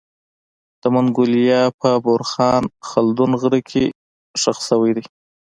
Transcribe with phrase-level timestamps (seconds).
[0.81, 3.85] د منګولیا په بورخان خلدون غره کي
[4.41, 5.05] خښ سوی دی